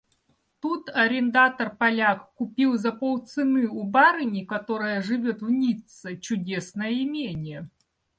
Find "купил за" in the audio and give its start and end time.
2.33-2.91